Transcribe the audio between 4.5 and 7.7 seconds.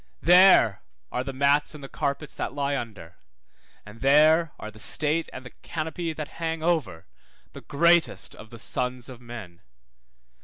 are the state and the canopy that hang over the